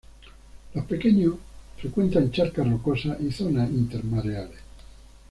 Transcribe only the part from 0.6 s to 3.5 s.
Los pequeños frecuentan charcas rocosas y